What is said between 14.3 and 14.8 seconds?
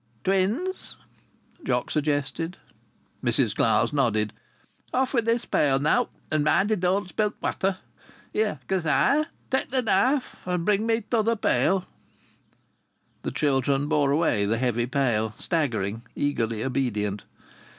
the